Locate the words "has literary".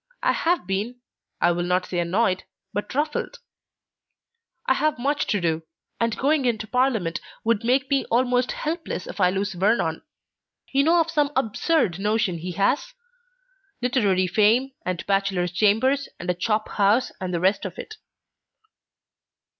12.53-14.25